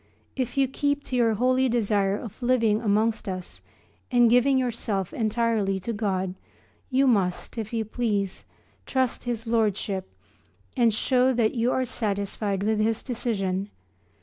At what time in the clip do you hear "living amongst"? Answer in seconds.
2.41-3.29